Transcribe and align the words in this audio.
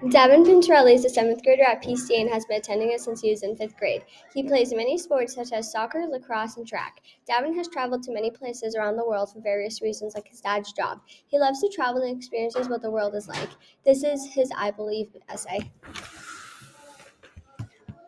Davin 0.00 0.46
Pintorelli 0.46 0.94
is 0.94 1.04
a 1.04 1.08
seventh 1.08 1.42
grader 1.42 1.64
at 1.64 1.82
PCA 1.82 2.20
and 2.20 2.30
has 2.30 2.46
been 2.46 2.58
attending 2.58 2.92
it 2.92 3.00
since 3.00 3.20
he 3.20 3.30
was 3.30 3.42
in 3.42 3.56
fifth 3.56 3.76
grade. 3.76 4.04
He 4.32 4.44
plays 4.44 4.72
many 4.72 4.96
sports 4.96 5.34
such 5.34 5.50
as 5.50 5.72
soccer, 5.72 6.06
lacrosse, 6.06 6.56
and 6.56 6.64
track. 6.64 7.00
Davin 7.28 7.56
has 7.56 7.66
traveled 7.66 8.04
to 8.04 8.12
many 8.12 8.30
places 8.30 8.76
around 8.76 8.94
the 8.94 9.04
world 9.04 9.32
for 9.32 9.40
various 9.40 9.82
reasons, 9.82 10.14
like 10.14 10.28
his 10.28 10.40
dad's 10.40 10.72
job. 10.72 11.00
He 11.26 11.36
loves 11.36 11.60
to 11.62 11.68
travel 11.68 12.02
and 12.02 12.16
experiences 12.16 12.68
what 12.68 12.80
the 12.80 12.92
world 12.92 13.16
is 13.16 13.26
like. 13.26 13.48
This 13.84 14.04
is 14.04 14.24
his 14.24 14.52
I 14.56 14.70
Believe 14.70 15.08
essay. 15.28 15.68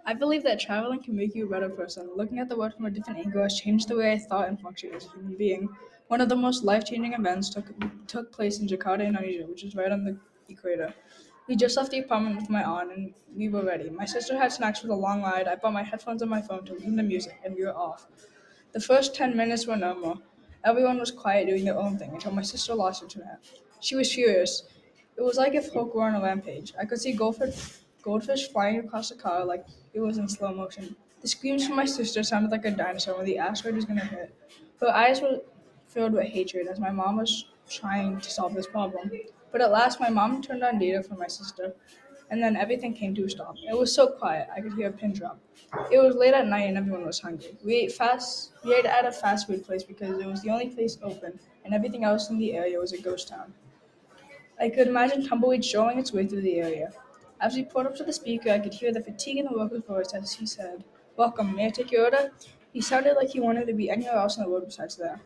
I 0.07 0.15
believe 0.15 0.45
that 0.45 0.61
traveling 0.61 1.03
can 1.03 1.17
make 1.17 1.35
you 1.35 1.47
a 1.47 1.51
better 1.51 1.69
person. 1.69 2.09
Looking 2.15 2.39
at 2.39 2.49
the 2.49 2.57
world 2.57 2.75
from 2.75 2.85
a 2.85 2.91
different 2.91 3.19
angle 3.19 3.43
has 3.43 3.59
changed 3.59 3.89
the 3.89 3.97
way 3.97 4.13
I 4.13 4.19
thought 4.19 4.49
and 4.49 4.61
functioned 4.61 4.95
as 4.95 5.07
a 5.07 5.11
human 5.11 5.35
being. 5.35 5.69
One 6.07 6.21
of 6.21 6.29
the 6.29 6.37
most 6.37 6.63
life-changing 6.63 7.15
events 7.15 7.51
took 7.51 7.67
took 8.07 8.31
place 8.31 8.61
in 8.61 8.69
Jakarta, 8.69 9.05
Indonesia, 9.05 9.45
which 9.47 9.65
is 9.65 9.75
right 9.75 9.91
on 9.91 10.05
the 10.05 10.17
equator. 10.49 10.95
We 11.49 11.57
just 11.57 11.77
left 11.77 11.91
the 11.91 11.99
apartment 11.99 12.37
with 12.37 12.49
my 12.51 12.63
aunt 12.63 12.93
and 12.93 13.15
we 13.35 13.49
were 13.49 13.65
ready. 13.65 13.91
My 13.91 14.05
sister 14.05 14.37
had 14.39 14.53
snacks 14.53 14.79
for 14.81 14.87
the 14.87 14.95
long 14.97 15.23
ride. 15.23 15.49
I 15.49 15.57
brought 15.57 15.73
my 15.73 15.83
headphones 15.83 16.23
and 16.23 16.31
my 16.31 16.41
phone 16.43 16.65
to 16.67 16.75
listen 16.75 16.97
to 16.97 17.03
music 17.03 17.41
and 17.45 17.55
we 17.57 17.65
were 17.65 17.75
off. 17.77 18.07
The 18.73 18.81
first 18.81 19.15
10 19.15 19.37
minutes 19.37 19.67
were 19.67 19.77
normal. 19.77 20.23
Everyone 20.65 20.99
was 20.99 21.11
quiet 21.11 21.47
doing 21.49 21.65
their 21.65 21.79
own 21.79 21.99
thing 21.99 22.11
until 22.13 22.33
my 22.33 22.43
sister 22.43 22.75
lost 22.75 23.03
internet. 23.03 23.41
She 23.81 23.97
was 23.97 24.13
furious. 24.15 24.63
It 25.17 25.23
was 25.23 25.37
like 25.37 25.55
if 25.55 25.73
Hulk 25.73 25.95
were 25.95 26.03
on 26.05 26.15
a 26.15 26.23
rampage. 26.23 26.73
I 26.79 26.85
could 26.85 27.01
see 27.01 27.13
goldfish, 27.13 27.81
goldfish 28.03 28.49
flying 28.49 28.79
across 28.79 29.09
the 29.11 29.17
car 29.17 29.45
like 29.45 29.67
it 29.93 30.01
was 30.01 30.19
in 30.19 30.29
slow 30.29 30.53
motion. 30.55 30.97
The 31.21 31.29
screams 31.29 31.67
from 31.67 31.77
my 31.77 31.85
sister 31.85 32.23
sounded 32.23 32.51
like 32.51 32.65
a 32.65 32.71
dinosaur 32.71 33.17
when 33.17 33.27
the 33.27 33.39
asteroid 33.39 33.75
was 33.75 33.85
going 33.85 33.99
to 33.99 34.07
hit. 34.07 34.35
Her 34.81 34.89
eyes 34.89 35.21
were 35.21 35.41
filled 35.87 36.13
with 36.13 36.27
hatred 36.29 36.67
as 36.69 36.79
my 36.81 36.91
mom 36.91 37.17
was 37.17 37.47
trying 37.69 38.21
to 38.21 38.31
solve 38.31 38.55
this 38.55 38.67
problem. 38.67 39.11
But 39.53 39.61
at 39.61 39.73
last, 39.73 40.01
my 40.01 40.11
mom 40.11 40.43
turned 40.43 40.63
on 40.63 40.79
data 40.79 41.03
for 41.03 41.15
my 41.15 41.27
sister, 41.27 41.75
and 42.31 42.43
then 42.43 42.57
everything 42.57 42.95
came 42.95 43.15
to 43.17 43.25
a 43.25 43.31
stop. 43.31 43.57
It 43.69 43.77
was 43.77 43.95
so 43.95 44.07
quiet, 44.07 44.49
I 44.55 44.61
could 44.61 44.75
hear 44.75 44.89
a 44.89 44.93
pin 44.93 45.13
drop. 45.13 45.39
It 45.91 45.99
was 45.99 46.15
late 46.15 46.35
at 46.35 46.47
night, 46.47 46.69
and 46.69 46.79
everyone 46.79 47.05
was 47.05 47.21
hungry. 47.21 47.57
We 47.65 47.75
ate 47.77 47.93
fast. 47.93 48.53
We 48.65 48.75
ate 48.75 48.85
at 48.85 49.05
a 49.05 49.13
fast 49.13 49.47
food 49.47 49.65
place 49.65 49.83
because 49.83 50.19
it 50.19 50.27
was 50.27 50.43
the 50.43 50.51
only 50.51 50.69
place 50.69 50.99
open, 51.03 51.41
and 51.65 51.75
everything 51.75 52.05
else 52.05 52.31
in 52.31 52.39
the 52.39 52.53
area 52.55 52.79
was 52.79 52.93
a 52.93 53.01
ghost 53.01 53.29
town. 53.29 53.53
I 54.61 54.69
could 54.69 54.89
imagine 54.89 55.27
tumbleweed 55.27 55.65
showing 55.65 55.99
its 55.99 56.13
way 56.13 56.27
through 56.27 56.43
the 56.43 56.61
area. 56.61 56.93
As 57.41 57.55
we 57.55 57.65
pulled 57.65 57.87
up 57.87 57.97
to 57.97 58.05
the 58.05 58.13
speaker, 58.13 58.51
I 58.51 58.59
could 58.59 58.75
hear 58.75 58.93
the 58.93 59.03
fatigue 59.03 59.39
in 59.39 59.47
the 59.47 59.59
worker's 59.59 59.83
voice 59.83 60.13
as 60.13 60.35
he 60.35 60.47
said, 60.47 60.85
Welcome, 61.17 61.57
may 61.57 61.67
I 61.67 61.71
take 61.71 61.91
your 61.91 62.05
order? 62.05 62.33
He 62.73 62.81
sounded 62.81 63.15
like 63.15 63.31
he 63.31 63.41
wanted 63.41 63.67
to 63.67 63.73
be 63.73 63.91
anywhere 63.91 64.17
else 64.17 64.37
in 64.37 64.45
the 64.45 64.51
world 64.51 64.67
besides 64.67 64.97
there. 64.97 65.21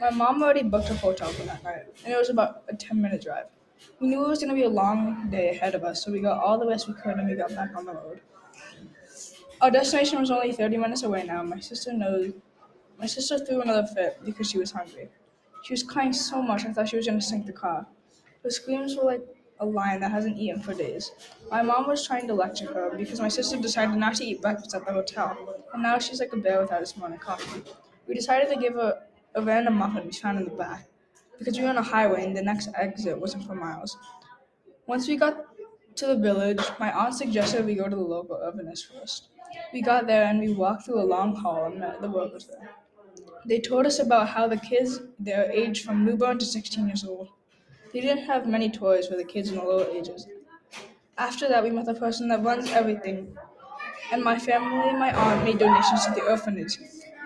My 0.00 0.10
mom 0.10 0.42
already 0.42 0.62
booked 0.62 0.90
a 0.90 0.94
hotel 0.94 1.28
for 1.28 1.42
that 1.42 1.64
night, 1.64 1.86
and 2.04 2.14
it 2.14 2.16
was 2.16 2.30
about 2.30 2.62
a 2.68 2.76
10 2.76 3.00
minute 3.00 3.22
drive. 3.22 3.46
We 4.00 4.08
knew 4.08 4.24
it 4.24 4.28
was 4.28 4.38
going 4.40 4.48
to 4.50 4.54
be 4.54 4.62
a 4.64 4.68
long 4.68 5.28
day 5.30 5.50
ahead 5.50 5.74
of 5.74 5.84
us, 5.84 6.04
so 6.04 6.12
we 6.12 6.20
got 6.20 6.38
all 6.38 6.58
the 6.58 6.66
rest 6.66 6.88
we 6.88 6.94
could 6.94 7.18
and 7.18 7.28
we 7.28 7.34
got 7.36 7.50
back 7.54 7.74
on 7.76 7.84
the 7.86 7.94
road. 7.94 8.20
Our 9.60 9.70
destination 9.70 10.20
was 10.20 10.30
only 10.30 10.52
30 10.52 10.76
minutes 10.76 11.02
away 11.02 11.24
now. 11.24 11.42
My 11.42 11.60
sister 11.60 11.92
knows. 11.92 12.32
My 12.98 13.06
sister 13.06 13.38
threw 13.38 13.60
another 13.62 13.86
fit 13.86 14.18
because 14.24 14.50
she 14.50 14.58
was 14.58 14.72
hungry. 14.72 15.10
She 15.64 15.72
was 15.72 15.82
crying 15.82 16.12
so 16.12 16.42
much 16.42 16.64
I 16.64 16.72
thought 16.72 16.88
she 16.88 16.96
was 16.96 17.06
going 17.06 17.18
to 17.18 17.24
sink 17.24 17.46
the 17.46 17.52
car. 17.52 17.86
Her 18.42 18.50
screams 18.50 18.96
were 18.96 19.04
like 19.04 19.26
a 19.58 19.66
lion 19.66 20.00
that 20.00 20.10
hasn't 20.10 20.38
eaten 20.38 20.60
for 20.62 20.74
days. 20.74 21.12
My 21.50 21.62
mom 21.62 21.86
was 21.86 22.06
trying 22.06 22.26
to 22.28 22.34
lecture 22.34 22.72
her 22.72 22.96
because 22.96 23.20
my 23.20 23.28
sister 23.28 23.56
decided 23.58 23.96
not 23.96 24.14
to 24.16 24.24
eat 24.24 24.42
breakfast 24.42 24.74
at 24.74 24.84
the 24.86 24.92
hotel, 24.92 25.64
and 25.72 25.82
now 25.82 25.98
she's 25.98 26.20
like 26.20 26.32
a 26.32 26.36
bear 26.36 26.60
without 26.60 26.82
its 26.82 26.96
morning 26.96 27.18
coffee. 27.18 27.62
We 28.06 28.14
decided 28.14 28.48
to 28.54 28.60
give 28.60 28.74
her 28.74 29.06
a 29.34 29.42
random 29.42 29.74
muffin 29.74 30.06
we 30.06 30.12
found 30.12 30.38
in 30.38 30.44
the 30.44 30.50
back 30.54 30.88
because 31.38 31.56
we 31.58 31.64
were 31.64 31.70
on 31.70 31.78
a 31.78 31.82
highway 31.82 32.24
and 32.24 32.36
the 32.36 32.42
next 32.42 32.68
exit 32.74 33.18
wasn't 33.20 33.44
for 33.46 33.54
miles. 33.54 33.96
Once 34.86 35.08
we 35.08 35.16
got 35.16 35.44
to 35.96 36.06
the 36.06 36.16
village, 36.16 36.60
my 36.78 36.92
aunt 36.92 37.14
suggested 37.14 37.64
we 37.64 37.74
go 37.74 37.88
to 37.88 37.96
the 37.96 38.02
local 38.02 38.36
urbanist 38.36 38.92
first. 38.92 39.28
We 39.72 39.82
got 39.82 40.06
there 40.06 40.24
and 40.24 40.40
we 40.40 40.52
walked 40.54 40.84
through 40.84 41.00
a 41.00 41.04
long 41.14 41.34
hall 41.36 41.66
and 41.66 41.78
met 41.80 42.00
the 42.00 42.10
workers 42.10 42.46
there. 42.46 42.70
They 43.46 43.60
told 43.60 43.86
us 43.86 43.98
about 43.98 44.28
how 44.28 44.48
the 44.48 44.56
kids 44.58 45.00
their 45.18 45.50
age 45.50 45.84
from 45.84 46.04
newborn 46.04 46.38
to 46.38 46.44
16 46.44 46.86
years 46.86 47.04
old. 47.04 47.30
They 47.92 48.00
didn't 48.00 48.24
have 48.24 48.46
many 48.48 48.70
toys 48.70 49.06
for 49.06 49.16
the 49.16 49.24
kids 49.24 49.50
in 49.50 49.56
the 49.56 49.64
lower 49.64 49.88
ages. 49.90 50.26
After 51.18 51.48
that, 51.48 51.64
we 51.64 51.70
met 51.70 51.86
the 51.86 51.94
person 51.94 52.28
that 52.28 52.42
runs 52.42 52.70
everything, 52.70 53.36
and 54.12 54.22
my 54.22 54.38
family 54.38 54.88
and 54.88 54.98
my 54.98 55.12
aunt 55.14 55.44
made 55.44 55.58
donations 55.58 56.04
to 56.06 56.12
the 56.12 56.22
orphanage. 56.22 56.78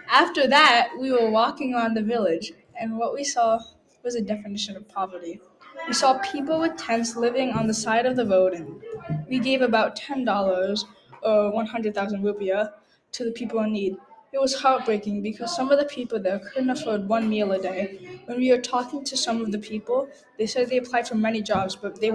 After 0.09 0.47
that, 0.47 0.93
we 0.99 1.10
were 1.12 1.31
walking 1.31 1.75
around 1.75 1.94
the 1.94 2.03
village, 2.03 2.53
and 2.78 2.99
what 2.99 3.15
we 3.15 3.25
saw 3.25 3.60
was 4.03 4.15
a 4.15 4.21
definition 4.22 4.77
of 4.77 4.88
poverty. 4.88 5.41
We 5.87 5.94
saw 5.94 6.19
people 6.19 6.61
with 6.61 6.77
tents 6.77 7.16
living 7.16 7.50
on 7.50 7.66
the 7.66 7.75
side 7.75 8.06
of 8.06 8.16
the 8.16 8.27
road, 8.27 8.55
and 8.55 8.83
we 9.28 9.38
gave 9.38 9.62
about 9.62 9.97
$10 9.97 10.84
or 11.22 11.50
100,000 11.53 12.22
rupiah 12.22 12.72
to 13.12 13.25
the 13.25 13.33
people 13.33 13.61
in 13.61 13.72
need. 13.72 13.97
It 14.33 14.41
was 14.41 14.55
heartbreaking 14.55 15.22
because 15.22 15.55
some 15.55 15.71
of 15.72 15.78
the 15.78 15.84
people 15.87 16.21
there 16.21 16.38
couldn't 16.38 16.71
afford 16.71 17.09
one 17.09 17.28
meal 17.28 17.50
a 17.53 17.61
day. 17.61 18.21
When 18.27 18.38
we 18.38 18.50
were 18.53 18.61
talking 18.61 19.03
to 19.05 19.16
some 19.16 19.41
of 19.43 19.50
the 19.50 19.59
people, 19.59 20.09
they 20.38 20.47
said 20.47 20.69
they 20.69 20.78
applied 20.78 21.09
for 21.09 21.17
many 21.17 21.43
jobs, 21.43 21.75
but 21.77 22.00
they 22.00 22.12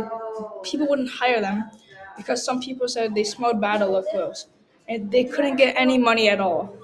people 0.63 0.87
wouldn't 0.87 1.09
hire 1.09 1.41
them 1.41 1.69
because 2.17 2.43
some 2.43 2.61
people 2.61 2.87
said 2.87 3.13
they 3.15 3.23
smelled 3.23 3.59
bad 3.61 3.81
or 3.81 3.87
looked 3.87 4.11
gross, 4.11 4.47
and 4.87 5.11
they 5.11 5.23
couldn't 5.25 5.57
get 5.57 5.75
any 5.77 5.97
money 5.97 6.29
at 6.29 6.39
all. 6.39 6.77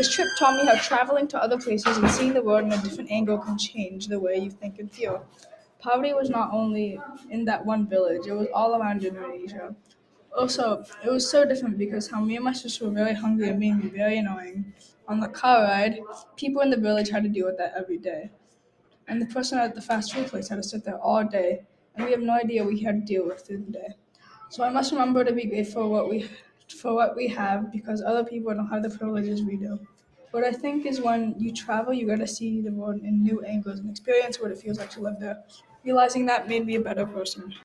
This 0.00 0.14
trip 0.14 0.28
taught 0.38 0.56
me 0.56 0.64
how 0.64 0.76
traveling 0.80 1.28
to 1.28 1.42
other 1.42 1.58
places 1.60 1.98
and 1.98 2.10
seeing 2.10 2.32
the 2.32 2.40
world 2.40 2.64
in 2.64 2.72
a 2.72 2.80
different 2.80 3.10
angle 3.10 3.36
can 3.36 3.58
change 3.58 4.06
the 4.06 4.18
way 4.18 4.38
you 4.38 4.50
think 4.50 4.78
and 4.78 4.90
feel. 4.90 5.26
Poverty 5.78 6.14
was 6.14 6.30
not 6.30 6.54
only 6.54 6.98
in 7.28 7.44
that 7.44 7.66
one 7.66 7.86
village, 7.86 8.26
it 8.26 8.32
was 8.32 8.48
all 8.54 8.74
around 8.80 9.04
Indonesia. 9.04 9.76
Also, 10.34 10.86
it 11.04 11.10
was 11.10 11.30
so 11.30 11.44
different 11.44 11.76
because 11.76 12.08
how 12.10 12.24
me 12.24 12.36
and 12.36 12.46
my 12.46 12.54
sister 12.54 12.86
were 12.86 12.92
very 12.92 13.12
hungry 13.12 13.50
and 13.50 13.60
being 13.60 13.90
very 13.90 14.16
annoying. 14.16 14.72
On 15.06 15.20
the 15.20 15.28
car 15.28 15.64
ride, 15.64 16.00
people 16.34 16.62
in 16.62 16.70
the 16.70 16.78
village 16.78 17.10
had 17.10 17.22
to 17.24 17.28
deal 17.28 17.44
with 17.44 17.58
that 17.58 17.74
every 17.76 17.98
day. 17.98 18.30
And 19.06 19.20
the 19.20 19.26
person 19.26 19.58
at 19.58 19.74
the 19.74 19.82
fast 19.82 20.14
food 20.14 20.28
place 20.28 20.48
had 20.48 20.56
to 20.56 20.62
sit 20.62 20.84
there 20.84 20.98
all 20.98 21.24
day, 21.24 21.66
and 21.94 22.06
we 22.06 22.12
have 22.12 22.22
no 22.22 22.32
idea 22.32 22.64
what 22.64 22.72
he 22.72 22.84
had 22.84 23.00
to 23.00 23.06
deal 23.06 23.26
with 23.26 23.46
through 23.46 23.64
the 23.66 23.72
day. 23.72 23.88
So 24.48 24.64
I 24.64 24.70
must 24.70 24.92
remember 24.92 25.24
to 25.24 25.32
be 25.34 25.44
grateful 25.44 25.82
for 25.82 25.88
what 25.90 26.08
we 26.08 26.30
for 26.72 26.94
what 26.94 27.16
we 27.16 27.28
have 27.28 27.70
because 27.72 28.02
other 28.02 28.24
people 28.24 28.54
don't 28.54 28.68
have 28.68 28.82
the 28.82 28.90
privileges 28.90 29.42
we 29.42 29.56
do. 29.56 29.86
What 30.30 30.44
I 30.44 30.52
think 30.52 30.86
is 30.86 31.00
when 31.00 31.34
you 31.38 31.52
travel, 31.52 31.92
you 31.92 32.06
gotta 32.06 32.26
see 32.26 32.60
the 32.62 32.72
world 32.72 33.00
in 33.02 33.22
new 33.22 33.42
angles 33.42 33.80
and 33.80 33.90
experience 33.90 34.40
what 34.40 34.50
it 34.52 34.58
feels 34.58 34.78
like 34.78 34.90
to 34.90 35.00
live 35.00 35.18
there. 35.18 35.44
Realizing 35.84 36.26
that 36.26 36.48
made 36.48 36.66
me 36.66 36.76
a 36.76 36.80
better 36.80 37.06
person. 37.06 37.54